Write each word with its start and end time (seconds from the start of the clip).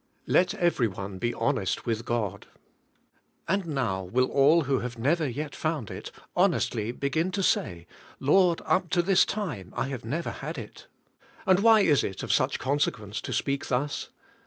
Let 0.25 0.55
every 0.55 0.87
one 0.87 1.19
be 1.19 1.31
honest 1.31 1.85
with 1.85 2.05
God. 2.05 2.47
And 3.47 3.67
now, 3.67 4.01
will 4.03 4.31
all 4.31 4.61
who 4.61 4.79
have 4.79 4.97
never 4.97 5.29
yet 5.29 5.55
found 5.55 5.91
it 5.91 6.09
honestly, 6.35 6.91
begin 6.91 7.29
to 7.33 7.43
say, 7.43 7.85
"Lord, 8.19 8.63
up 8.65 8.89
to 8.97 9.03
this 9.03 9.25
time 9.25 9.71
I 9.77 9.89
have 9.89 10.03
never 10.03 10.31
had 10.31 10.57
it?" 10.57 10.87
And 11.45 11.59
why 11.59 11.81
is 11.81 12.03
it 12.03 12.23
of 12.23 12.33
such 12.33 12.57
con 12.57 12.79
sequence 12.79 13.21
to 13.21 13.31
speak 13.31 13.67
thus? 13.67 14.09